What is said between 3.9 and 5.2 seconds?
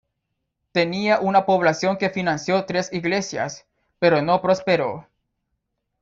pero no prosperó.